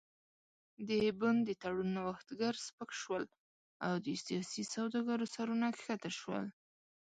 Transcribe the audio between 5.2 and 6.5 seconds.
سرونه ښکته شول.